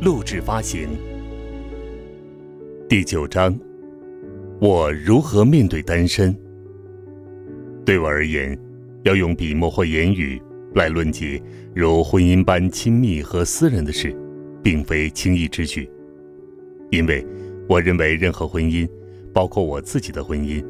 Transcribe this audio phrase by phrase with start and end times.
[0.00, 0.88] 录制发行。
[2.86, 3.58] 第九章，
[4.60, 6.36] 我如何面对单身？
[7.84, 8.58] 对我而言，
[9.04, 10.40] 要用笔墨或言语
[10.74, 11.42] 来论及
[11.74, 14.14] 如婚姻般亲密和私人的事，
[14.62, 15.88] 并非轻易之举。
[16.90, 17.26] 因为
[17.66, 18.86] 我认为，任何婚姻，
[19.32, 20.62] 包括我自己的婚姻，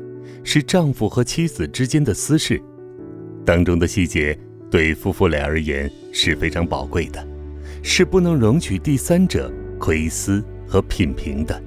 [0.44, 2.62] 是丈夫和妻子之间的私事，
[3.44, 4.38] 当中的细节
[4.70, 7.26] 对夫妇俩而言是非常宝贵的，
[7.88, 11.62] 是不能容许第三者窥私和品评的。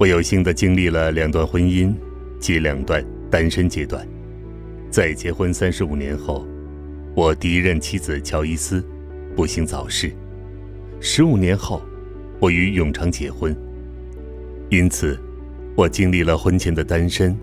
[0.00, 1.94] 我有幸的经历了两段婚姻
[2.40, 3.04] 及两段。
[3.30, 4.06] 单身阶段，
[4.90, 6.46] 在结婚三十五年后，
[7.14, 8.84] 我第一任妻子乔伊斯
[9.34, 10.12] 不幸早逝。
[11.00, 11.82] 十五年后，
[12.38, 13.56] 我与永昌结婚。
[14.68, 15.18] 因此，
[15.74, 17.34] 我经历了婚前的单身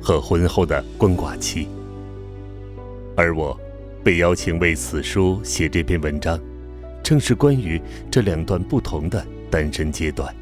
[0.00, 1.68] 和婚后的鳏寡期。
[3.14, 3.58] 而我
[4.02, 6.40] 被邀请为此书写这篇文章，
[7.04, 10.34] 正是关于这两段不同的单身阶段。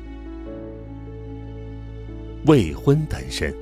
[2.47, 3.53] 未婚单身。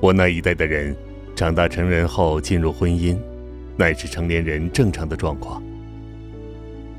[0.00, 0.94] 我那一代的人，
[1.34, 3.16] 长大成人后进入婚姻，
[3.76, 5.62] 乃是成年人正常的状况。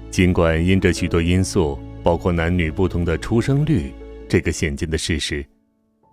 [0.09, 3.93] 尽管因着许多因素，包括男女不同的出生率
[4.29, 5.45] 这个显见的事实，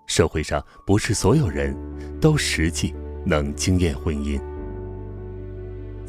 [0.09, 1.73] 社会上不是所有人
[2.21, 2.93] 都实际
[3.25, 4.41] 能经验婚姻。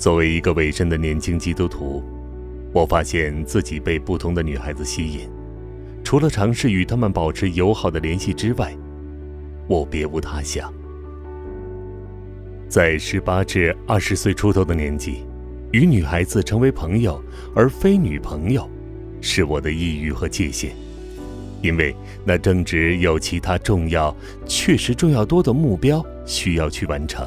[0.04, 2.04] 作为一个委身的年轻基督徒，
[2.74, 5.30] 我发现自己被不同的女孩子吸引，
[6.04, 8.76] 除了尝试与她们保持友好的联系之外。
[9.66, 10.74] 我别无他想，
[12.68, 15.24] 在十八至二十岁出头的年纪，
[15.72, 17.24] 与女孩子成为朋友
[17.56, 18.70] 而非女朋友，
[19.22, 20.76] 是我的意欲和界限，
[21.62, 24.14] 因为那正值有其他重要、
[24.46, 27.26] 确实重要多的目标需要去完成，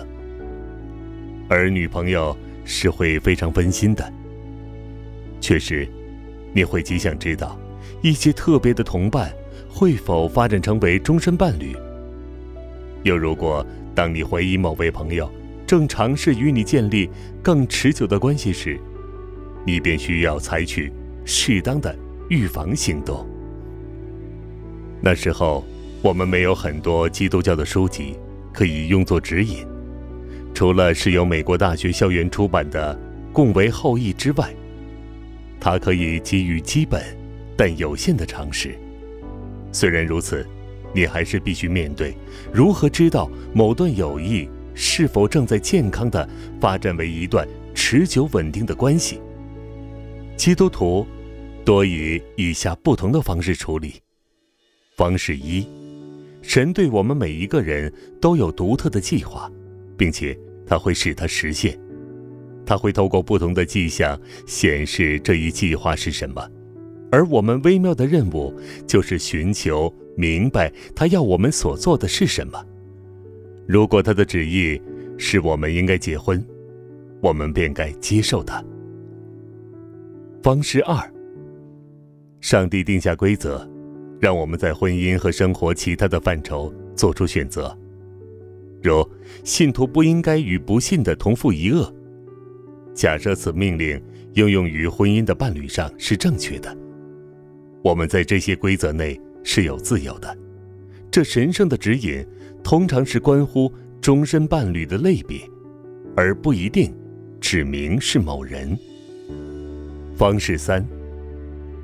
[1.48, 2.36] 而女朋友
[2.66, 4.12] 是会非常温馨的。
[5.40, 5.88] 确实，
[6.52, 7.58] 你会极想知道，
[8.02, 9.32] 一些特别的同伴
[9.70, 11.74] 会否发展成为终身伴侣。
[13.04, 15.30] 又如果当你怀疑某位朋友
[15.66, 17.08] 正尝试与你建立
[17.42, 18.78] 更持久的关系时，
[19.64, 20.92] 你便需要采取
[21.24, 21.96] 适当的
[22.28, 23.26] 预防行动。
[25.00, 25.64] 那时候，
[26.02, 28.16] 我们没有很多基督教的书籍
[28.52, 29.66] 可以用作指引，
[30.56, 32.98] 除了是由美国大学校园出版的
[33.30, 34.50] 《共为后裔》之外，
[35.60, 37.04] 它可以给予基本
[37.54, 38.74] 但有限的常识。
[39.70, 40.44] 虽然如此。
[40.94, 42.16] 你还是必须面对
[42.50, 46.26] 如何知道某段友谊是否正在健康的
[46.58, 49.20] 发展为一段持久稳定的关系。
[50.38, 51.06] 基督徒
[51.66, 54.00] 多以以下不同的方式处理：
[54.96, 55.68] 方式一，
[56.40, 59.52] 神对我们每一个人都有独特的计划，
[59.98, 61.78] 并且他会使它实现。
[62.66, 66.46] 他会透过不同的迹象显示这一计划是什么，
[67.12, 68.52] 而我们微妙的任务
[68.86, 69.92] 就是寻求。
[70.18, 72.58] 明白他要我们所做的是什么。
[73.66, 74.80] 如果他的旨意
[75.18, 76.42] 是我们应该结婚，
[77.20, 78.64] 我们便该接受他。
[80.42, 80.98] 方式二：
[82.40, 83.68] 上帝定下规则，
[84.18, 87.78] 让我们在婚姻和生活其他的范畴做出选择。
[88.86, 89.08] 如
[89.44, 91.92] 信徒不应该与不信的同父一恶。
[92.94, 94.00] 假设此命令
[94.34, 96.76] 应用于婚姻的伴侣上是正确的，
[97.82, 99.20] 我们在这些规则内。
[99.48, 100.36] 是有自由的，
[101.08, 102.26] 这神圣的指引
[102.64, 105.38] 通常是关乎终身伴侣的类别，
[106.16, 106.92] 而不一定
[107.40, 108.76] 指明是某人。
[110.16, 110.84] 方式三，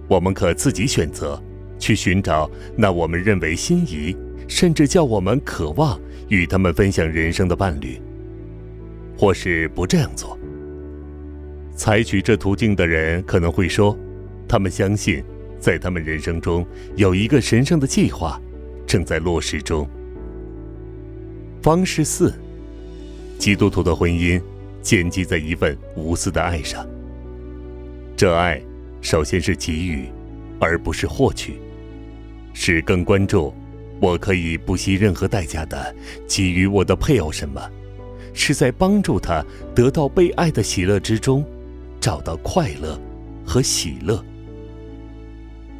[0.09, 1.41] 我们可自己选择
[1.79, 4.13] 去寻找那我们认为心仪，
[4.49, 5.97] 甚至叫我们渴望
[6.29, 8.01] 与他们分享人生的伴侣，
[9.17, 10.39] 或是不这样做。
[11.75, 13.97] 采取这途径的人可能会说，
[14.49, 15.23] 他们相信。
[15.61, 16.67] 在他们人生中
[16.97, 18.37] 有一个神圣的计划，
[18.85, 19.89] 正在落实中。
[21.63, 22.35] 方式四：
[23.39, 24.43] 基督徒的婚姻
[24.81, 26.85] 建基在一份无私的爱上。
[28.17, 28.61] 这爱
[29.01, 30.09] 首先是给予，
[30.59, 31.61] 而不是获取，
[32.53, 33.55] 是更关注
[34.03, 35.95] 我可以不惜任何代价的
[36.27, 37.63] 给予我的配偶什么，
[38.35, 39.45] 是在帮助他
[39.77, 41.45] 得到被爱的喜乐之中，
[42.01, 43.01] 找到快乐
[43.47, 44.21] 和喜乐。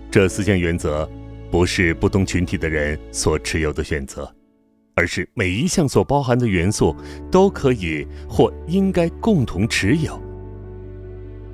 [0.09, 1.11] 这四项原则
[1.51, 4.33] 不是不同群体的人所持有的选择，
[4.95, 6.95] 而是每一项所包含的元素
[7.29, 10.17] 都可以或应该共同持有。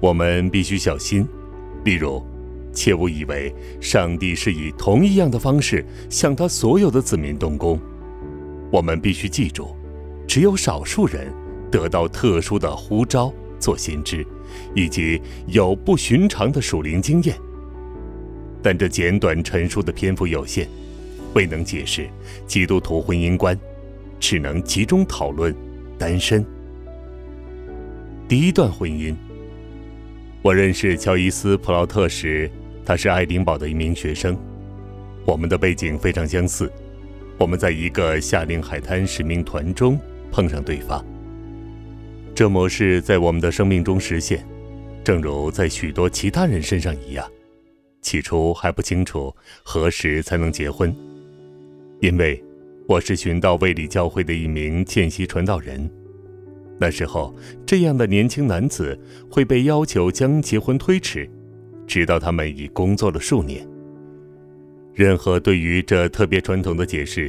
[0.01, 1.27] 我们必须小心，
[1.83, 2.23] 例如，
[2.79, 7.77] 切勿以为上帝是以同一样的方式向他所有的子民动工。
[8.71, 9.75] 我们必须记住，
[10.29, 11.35] 只有少数人
[11.73, 14.25] 得到特殊的呼召做先知，
[14.77, 17.37] 以及有不寻常的属灵经验。
[18.63, 20.69] 但这简短陈述的篇幅有限，
[21.35, 22.09] 未能解释
[22.47, 23.59] 基督徒婚姻观，
[24.21, 25.53] 只能集中讨论
[25.99, 26.47] 单身。
[28.29, 29.17] 第一段婚姻。
[30.41, 32.49] 我认识乔伊斯·普劳特时，
[32.89, 34.35] 他是爱丁堡的一名学生，
[35.27, 36.73] 我们的背景非常相似。
[37.37, 40.01] 我们在一个夏令海滩使命团中
[40.33, 41.05] 碰上对方。
[42.35, 44.43] 这模式在我们的生命中实现，
[45.05, 47.31] 正如在许多其他人身上一样。
[48.01, 50.91] 起初还不清楚何时才能结婚，
[52.01, 52.43] 因为
[52.87, 55.91] 我是寻道卫理教会的一名见习传道人。
[56.79, 57.37] 那时候，
[57.67, 58.99] 这样的年轻男子
[59.31, 61.29] 会被要求将结婚推迟，
[61.89, 63.67] 直到他们已工作了数年。
[64.95, 67.29] 任何对于这特别传统的解释，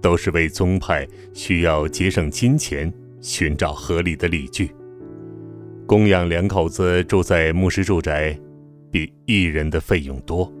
[0.00, 4.70] 都是为宗派需要节省金钱寻找合理的理据。
[5.86, 8.38] 供养两口子住在牧师住宅。
[8.92, 10.52] 比一人的费用多。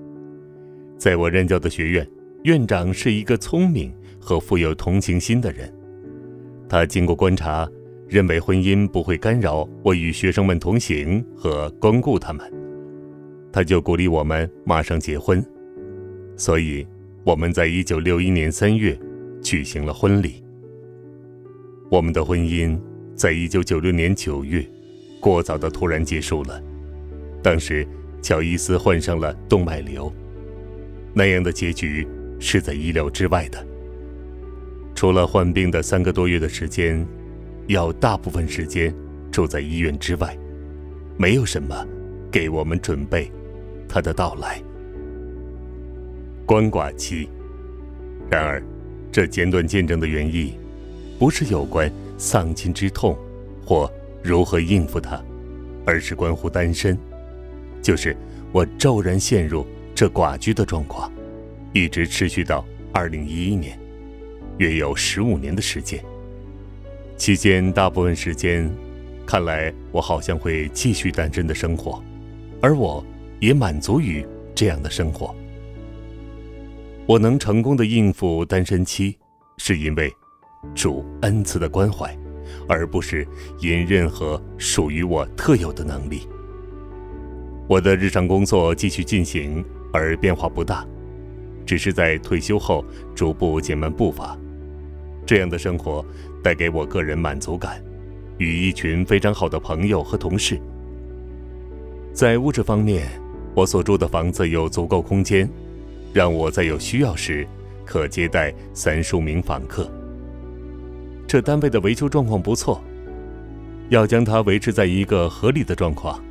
[0.96, 2.08] 在我任教的学院，
[2.44, 5.68] 院长是一个聪明和富有同情心的人。
[6.68, 7.68] 他经过观察，
[8.06, 12.48] 认为婚姻不会干扰我与学生们同行和光顾他们，
[13.52, 15.44] 他就鼓励我们马上结婚。
[16.36, 16.86] 所以，
[17.24, 18.98] 我们在一九六一年三月
[19.42, 20.42] 举行了婚礼。
[21.90, 22.78] 我们的婚姻
[23.14, 24.64] 在一九九六年九月
[25.20, 26.62] 过早的突然结束了。
[27.42, 27.86] 当时。
[28.22, 30.12] 乔伊斯患上了动脉瘤，
[31.14, 32.06] 那样的结局
[32.38, 33.66] 是在意料之外的。
[34.94, 37.02] 除了患病的三个多月的时间，
[37.68, 38.94] 要大部分时间
[39.32, 40.36] 住在医院之外，
[41.16, 41.74] 没有什么
[42.30, 43.32] 给我们准备
[43.90, 44.62] 他的到来。
[46.46, 47.28] 鳏寡期。
[48.30, 48.62] 然而，
[49.10, 50.54] 这简短见证的原意，
[51.18, 53.18] 不是有关丧亲之痛，
[53.66, 53.90] 或
[54.22, 55.20] 如何应付它，
[55.84, 56.96] 而是关乎单身。
[57.82, 58.16] 就是
[58.52, 59.66] 我骤然陷入
[59.96, 61.10] 这寡居的状况，
[61.72, 63.76] 一直持续到二零一一年，
[64.58, 66.00] 约有十五年的时间。
[67.16, 68.70] 期间大部分时间，
[69.26, 72.02] 看来我好像会继续单身的生活，
[72.62, 73.04] 而我
[73.40, 75.34] 也满足于这样的生活。
[77.06, 79.16] 我能成功的应付单身期，
[79.56, 80.12] 是因为
[80.74, 82.16] 主恩赐的关怀，
[82.68, 83.26] 而不是
[83.58, 86.28] 因任何属于我特有的能力。
[87.66, 90.86] 我的日常工作继续进行，而变化不大，
[91.64, 92.84] 只是在退休后
[93.14, 94.36] 逐步减慢步伐。
[95.24, 96.04] 这样的生活
[96.42, 97.82] 带给我个人满足感，
[98.38, 100.60] 与一群非常好的朋友和同事。
[102.12, 103.06] 在物质方面，
[103.54, 105.48] 我所住的房子有足够空间，
[106.12, 107.46] 让我在有需要时
[107.84, 109.90] 可接待三数名访客。
[111.26, 112.82] 这单位的维修状况不错，
[113.88, 116.22] 要将它维持在一个合理的状况。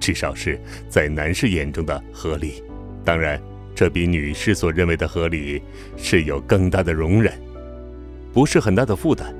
[0.00, 2.62] 至少是在男士眼中的合理，
[3.04, 3.40] 当然，
[3.74, 5.62] 这比女士所认为的合理
[5.96, 7.32] 是有更大的容忍，
[8.32, 9.34] 不是很大的负担。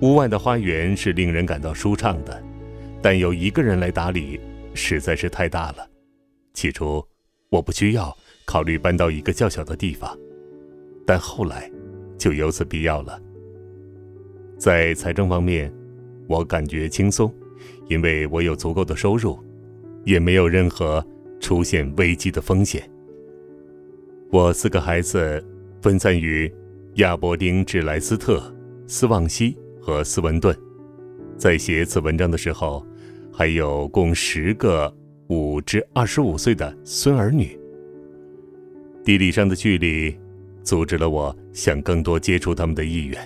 [0.00, 2.42] 屋外的花园是令人感到舒畅的，
[3.00, 4.40] 但有一个人来打理
[4.74, 5.91] 实在是太大了。
[6.54, 7.04] 起初，
[7.50, 10.18] 我不需要考虑搬到一个较小的地方，
[11.06, 11.70] 但后来
[12.18, 13.20] 就有此必要了。
[14.58, 15.72] 在财政方面，
[16.28, 17.32] 我感觉轻松，
[17.88, 19.38] 因为我有足够的收入。
[20.04, 21.00] 也没有任何
[21.38, 22.90] 出现危机的风险。
[24.32, 25.40] 我四个孩子
[25.80, 26.52] 分散于
[26.94, 28.52] 亚伯丁至莱斯特、
[28.88, 30.52] 斯旺西和斯文顿。
[31.36, 32.84] 在写此文章的时候，
[33.32, 34.92] 还有共十个
[35.32, 37.58] 五至二十五岁的孙儿女。
[39.02, 40.14] 地理上的距离
[40.62, 43.18] 阻止了我想更多接触他们的意愿。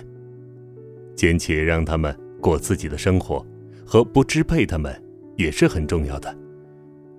[1.17, 3.45] 兼且让他们过自己的生活，
[3.85, 4.95] 和不支配他们
[5.35, 6.33] 也是很重要的。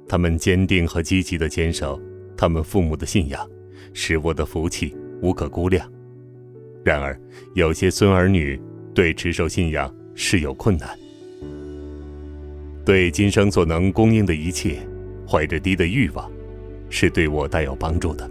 [0.08, 2.00] 他们坚定和积极地坚守
[2.34, 3.46] 他们父母的信仰，
[3.92, 5.86] 使我的福气无可估量。
[6.82, 7.20] 然而，
[7.54, 8.58] 有些孙儿女
[8.94, 10.88] 对持守信仰是有困难，
[12.88, 14.78] 对今生所能供应的一切
[15.28, 16.26] 怀着低的欲望，
[16.88, 18.26] 是对我带有帮助的。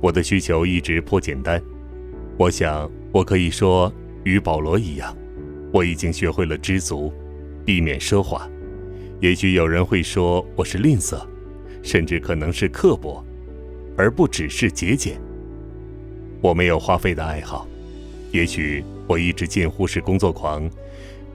[0.00, 1.62] 我的需求一直颇简单，
[2.36, 3.92] 我想我可以说
[4.24, 5.16] 与保罗一样，
[5.72, 7.12] 我已经学会了知足，
[7.64, 8.50] 避免奢华。
[9.20, 11.24] 也许有人会说我是吝啬，
[11.80, 13.24] 甚至可能是刻薄，
[13.96, 15.16] 而不只是节俭。
[16.40, 17.68] 我没有花费的爱好，
[18.32, 20.68] 也许我一直近乎是工作狂，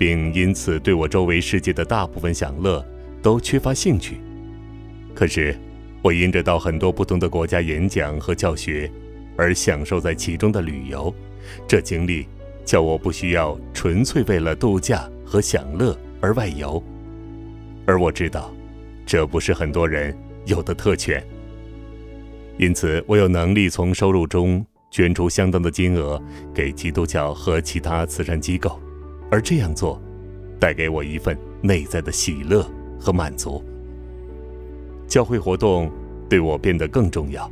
[0.02, 2.84] 并因此对我周围世界的大部分享乐
[3.22, 4.18] 都缺乏兴趣。
[5.14, 5.56] 可是，
[6.02, 8.92] 我因着到很多不同的国家演讲和教学，
[9.38, 11.14] 而享受在其中的旅游，
[11.68, 12.26] 这经历
[12.66, 16.84] 叫我不需要纯粹为了度假和享乐而外游。
[17.86, 18.52] 而我知道，
[19.06, 20.18] 这不是很多人
[20.48, 21.24] 有的特权。
[22.58, 26.20] 因此，我有能力从收入中捐出相当的金额
[26.56, 28.81] 给基督教和其他慈善机构，
[29.32, 30.00] 而这样做，
[30.60, 32.64] 带给我一份内在的喜乐
[33.00, 33.64] 和满足。
[35.08, 35.90] 教会活动
[36.30, 37.52] 对我变得更重要。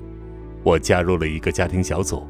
[0.62, 2.27] 我加入了一个家庭小组，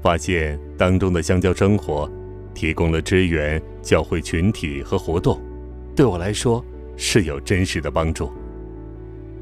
[0.00, 2.10] 发现当中的相交生活
[2.54, 5.38] 提供了支援教会群体和活动，
[5.94, 6.64] 对我来说。
[7.00, 8.28] 是有真实的帮助。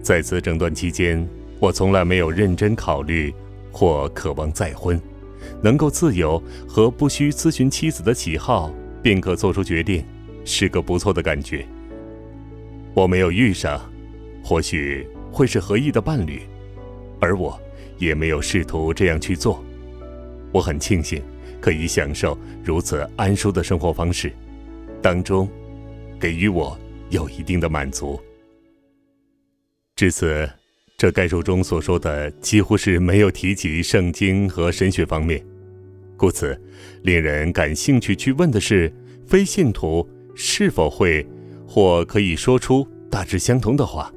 [0.03, 1.27] 在此整段期间，
[1.59, 3.35] 我从来没有认真考虑
[3.73, 5.01] 或渴望再婚，
[5.63, 6.39] 能够自由
[6.69, 8.71] 和不需咨询妻子的喜好
[9.07, 10.05] 便可做出决定，
[10.45, 11.65] 是个不错的感觉。
[12.93, 13.81] 我没有遇上，
[14.43, 16.41] 或许会是合意的伴侣，
[17.21, 17.57] 而我
[17.99, 19.65] 也没有试图这样去做。
[20.51, 21.23] 我很庆幸
[21.61, 24.33] 可以享受如此安舒的生活方式，
[25.01, 25.49] 当中
[26.19, 26.77] 给予我。
[27.11, 28.21] 有一定的满足。
[29.95, 30.51] 至此，
[30.99, 35.41] 这概述中所说的几乎是没有提及圣经和神学方面，
[36.17, 36.59] 故此，
[37.03, 38.93] 令人感兴趣去问的是：
[39.27, 41.27] 非信徒是否会
[41.67, 44.13] 或可以说出大致相同的话？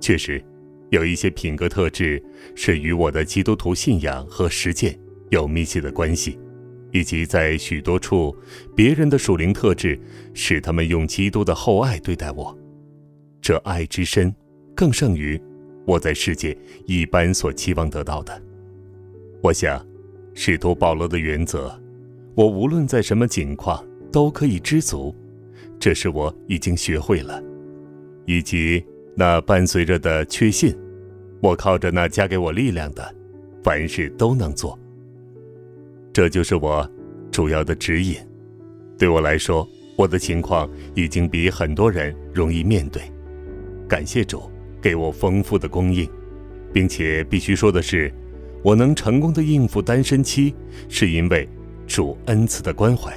[0.00, 0.42] 确实，
[0.90, 2.22] 有一些品格特质
[2.54, 4.98] 是与我的基督徒信仰和实践
[5.30, 6.38] 有密切的关系。
[6.94, 8.36] 以及在许多处，
[8.76, 9.98] 别人的属灵特质
[10.34, 12.54] 使他们用基督的厚爱对待我，
[13.40, 14.30] 这爱之深，
[14.76, 15.40] 更胜于
[15.86, 18.42] 我在世界一般所期望得到的。
[19.42, 19.82] 我想，
[20.34, 21.72] 使徒保罗的原则，
[22.34, 25.14] 我无论在什么境况都可以知足，
[25.78, 27.42] 这是我已经学会了，
[28.26, 28.84] 以及
[29.14, 30.74] 那伴随着的确信，
[31.40, 33.14] 我靠着那加给我力量的，
[33.62, 34.78] 凡事都能做。
[36.12, 36.88] 这就是我
[37.30, 38.16] 主要的指引。
[38.98, 43.02] 对我来说，我的情况已经比很多人容易面对。
[43.88, 46.08] 感谢主给我丰富的供应，
[46.72, 48.12] 并且必须说的是，
[48.62, 50.54] 我能成功的应付单身期，
[50.88, 51.48] 是因为
[51.86, 53.12] 主恩赐的关怀，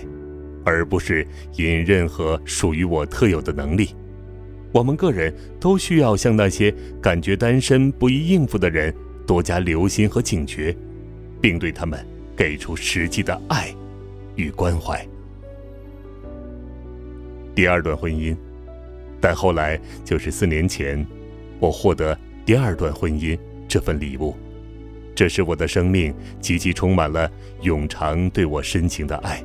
[0.64, 1.26] 而不是
[1.56, 3.96] 因任何属于我特有的能力。
[4.72, 8.94] 我们个人都需要向那些感觉单身不易应付的人
[9.26, 10.76] 多加留心和警觉，
[11.42, 12.06] 并对他们。
[12.38, 13.74] 给出实际的爱
[14.36, 15.02] 与关怀。
[17.56, 18.36] 第二段婚姻，
[19.22, 21.08] 但后来就是四年前，
[21.62, 22.14] 我获得
[22.46, 24.36] 第二段婚姻这份礼物，
[25.16, 27.32] 这使我的生命极其充满了
[27.62, 29.44] 永长对我深情的爱，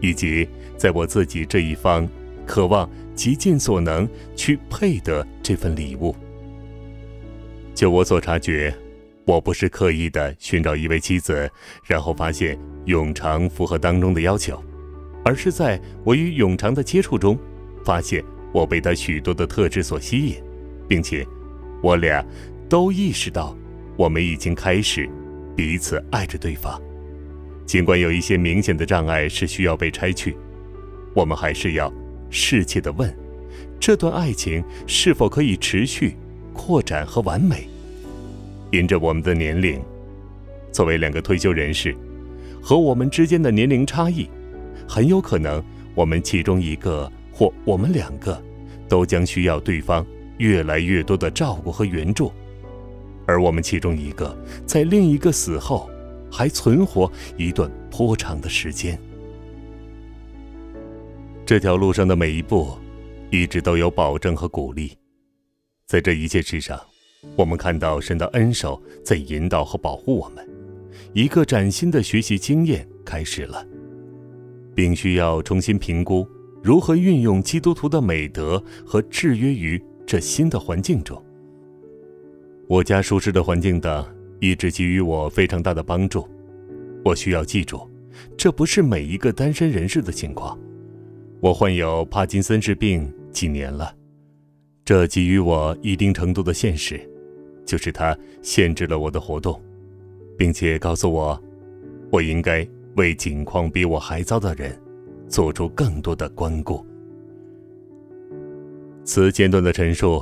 [0.00, 2.06] 以及在我自己这一方
[2.44, 6.14] 渴望极尽所能去配得这份礼物。
[7.74, 8.74] 就我所察觉。
[9.26, 11.50] 我不是刻意的寻找一位妻子，
[11.84, 14.62] 然后发现永长符合当中的要求，
[15.24, 17.36] 而是在我与永长的接触中，
[17.84, 18.22] 发现
[18.52, 20.36] 我被他许多的特质所吸引，
[20.86, 21.26] 并且
[21.82, 22.24] 我俩
[22.68, 23.58] 都意识到
[23.96, 25.08] 我们已经开始
[25.56, 26.80] 彼此爱着对方。
[27.64, 30.36] 尽管有一些明显的障碍是需要被拆去，
[31.14, 31.92] 我们还是要
[32.30, 33.12] 适切的问：
[33.80, 36.14] 这段爱情是否可以持续、
[36.52, 37.68] 扩展和完美？
[38.70, 39.80] 因着我们的年龄，
[40.70, 41.96] 作为两个退休人士，
[42.62, 44.28] 和我们之间的年龄差异，
[44.88, 45.62] 很有可能
[45.94, 48.40] 我们其中一个或我们两个，
[48.88, 50.06] 都将需要对方
[50.38, 52.32] 越来越多的照顾和援助，
[53.26, 55.90] 而我们其中一个在另一个死后
[56.30, 58.98] 还存活一段颇长的时间。
[61.44, 62.76] 这条路上的每一步，
[63.30, 64.96] 一直都有保证和鼓励，
[65.86, 66.80] 在这一切之上。
[67.34, 70.48] 我们看到神的恩手在引导和保护我们，
[71.12, 73.66] 一个崭新的学习经验开始了，
[74.74, 76.28] 并需要重新评估
[76.62, 81.20] 如何运用基督徒的美德和制约于这新的环境中。
[82.68, 84.04] 我家舒适的环境等
[84.40, 86.28] 一直给予我非常大的帮助。
[87.04, 87.88] 我需要记住，
[88.36, 90.58] 这不是每一个单身人士的情况。
[91.40, 93.94] 我患有帕金森氏病几年了。
[94.84, 97.00] 这给予我一定程度的现实，
[97.64, 99.60] 就是它限制了我的活动，
[100.36, 101.40] 并且告诉我，
[102.10, 104.76] 我应该为境况比我还糟的人
[105.28, 106.84] 做出更多的关顾。
[109.04, 110.20] 此简短的陈述，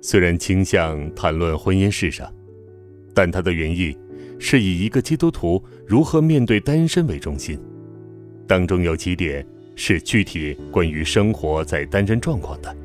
[0.00, 2.32] 虽然倾向谈论婚姻事上，
[3.14, 3.96] 但它的原意
[4.38, 7.58] 是以一个基督徒如何面对单身为中心。
[8.46, 12.76] 当中有几点是具体关于生活在单身状况的。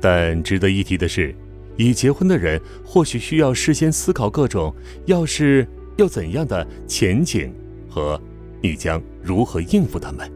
[0.00, 1.34] 但值得一提的是，
[1.76, 4.74] 已结婚的人或许需要事先思考各种
[5.06, 7.52] “要是要怎样的”前景
[7.88, 8.20] 和
[8.60, 10.30] 你将如何应付他们。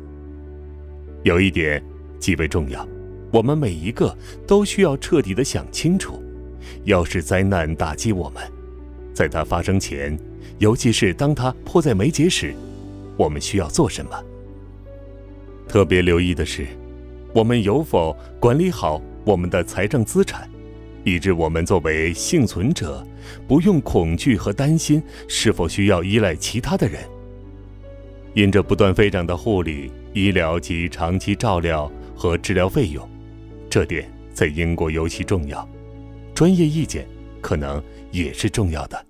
[1.23, 1.83] 有一点
[2.19, 2.87] 极为重要。
[3.33, 4.17] 我们每一个
[4.47, 6.23] 都需要彻底的想清楚，
[6.85, 8.43] 要是灾难打击我们，
[9.13, 10.19] 在它发生前，
[10.59, 12.55] 尤其是当它迫在眉睫时，
[13.17, 14.11] 我们需要做什么？
[15.69, 16.67] 特别留意的是，
[17.35, 20.49] 我们有否管理好我们的财政资产，
[21.03, 23.05] 以致我们作为幸存者，
[23.49, 27.03] 不用恐惧和担心是否需要依赖其他的人。
[28.35, 33.07] 因着不断飞涨的护理、医疗及长期照料和治疗费用。
[33.77, 35.69] 这点在英国尤其重要，
[36.35, 37.07] 专业意见
[37.43, 39.07] 可能也是重要的。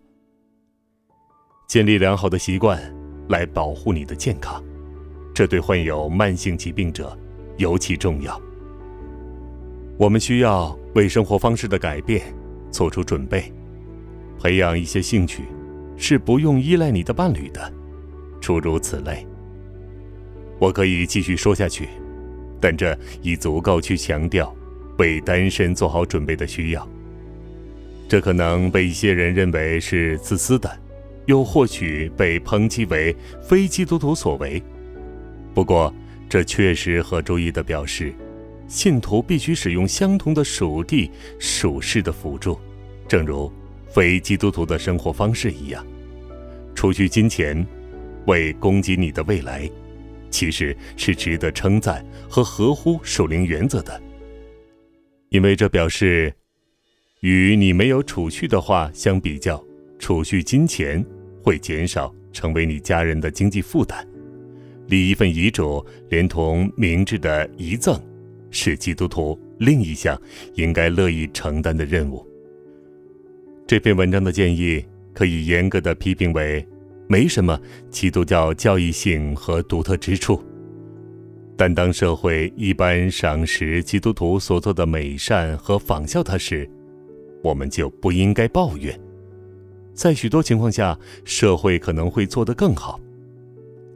[1.68, 2.82] 建立良好的习惯
[3.28, 4.60] 来保护你的健康，
[5.32, 7.16] 这对患有慢性疾病者
[7.58, 8.42] 尤其重要。
[9.96, 12.34] 我们需要为生活方式的改变
[12.72, 13.52] 做出准备，
[14.42, 15.44] 培养一些兴趣
[15.96, 17.72] 是不用依赖你的伴侣的，
[18.40, 19.24] 诸如此类。
[20.58, 21.88] 我可以继续说下去。
[22.60, 24.54] 但这已足够去强调
[24.98, 26.88] 为单身做好准备的需要。
[28.08, 30.70] 这可能被一些人认为是自私的，
[31.26, 34.62] 又或许被抨击为非基督徒所为。
[35.52, 35.92] 不过，
[36.28, 38.14] 这确实和周一的表示，
[38.68, 42.58] 信徒必须使用相同的属地属世的辅助，
[43.08, 43.52] 正如
[43.88, 45.84] 非基督徒的生活方式一样，
[46.74, 47.66] 储蓄金钱，
[48.26, 49.70] 为供给你的未来。
[50.36, 53.98] 其实是值得称赞和合乎守灵原则的，
[55.30, 56.30] 因为这表示，
[57.20, 59.64] 与你没有储蓄的话相比较，
[59.98, 61.02] 储蓄金钱
[61.42, 64.06] 会减少成为你家人的经济负担。
[64.88, 67.98] 立一份遗嘱，连同明智的遗赠，
[68.50, 70.20] 是基督徒另一项
[70.52, 72.22] 应该乐意承担的任务。
[73.66, 76.62] 这篇文章的建议可以严格的批评为。
[77.08, 80.42] 没什么基督教教义性和独特之处，
[81.56, 86.68] 但当社会一般赏识基督徒所做的美善和仿效他时，
[87.42, 88.98] 我们就不应该抱怨。
[89.94, 93.00] 在许多情况下，社会可能会做得更好。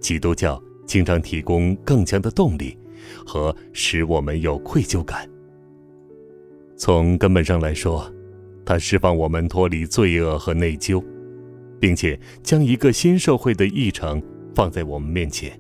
[0.01, 2.79] 基督教经常提供更强的动力，
[3.27, 5.29] 和使我们有愧疚感。
[6.77, 8.11] 从根本上来说，
[8.65, 11.05] 它释放我们脱离罪恶和内疚。
[11.81, 14.23] 并且将一个新社会的议程
[14.55, 15.59] 放在我们面前，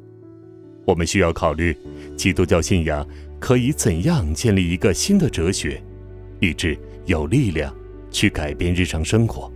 [0.84, 1.74] 我们需要考虑
[2.16, 3.06] 基督教信仰
[3.40, 5.82] 可以怎样建立一个新的哲学，
[6.38, 7.74] 以致有力量
[8.10, 9.50] 去改变日常生活。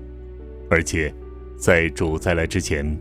[0.70, 1.14] 而且，
[1.59, 2.98] 在主再来之前，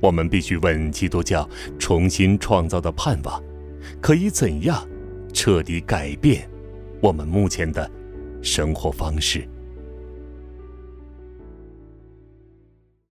[0.00, 3.42] 我们必须问基督教重新创造的盼望，
[4.00, 4.88] 可以怎样
[5.32, 6.48] 彻底改变
[7.02, 7.88] 我们目前的
[8.40, 9.46] 生活方式。